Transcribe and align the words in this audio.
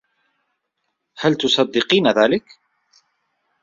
هل 1.17 1.35
تصدّقين 1.35 2.07
ذلك؟ 2.11 2.45